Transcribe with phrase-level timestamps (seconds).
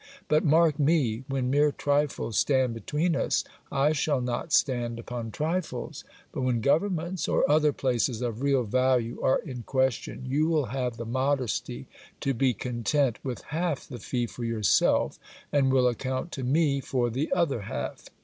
[0.27, 1.25] But mark me!
[1.27, 7.27] When mere trifles stand between us, I shall not stand upon trifles; but when governments
[7.27, 11.85] or other places of real value are in question, you will have the modesty
[12.21, 15.19] to be content with half the fee for yourself,
[15.51, 18.05] and will account to me for the other half.